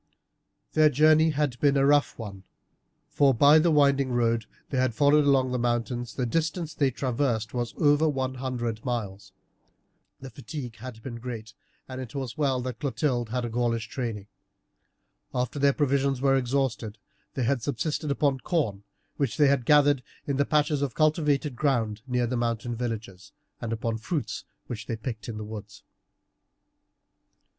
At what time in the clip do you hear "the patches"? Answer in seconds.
20.37-20.81